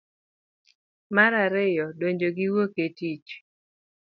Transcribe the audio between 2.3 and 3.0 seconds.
gi wuok e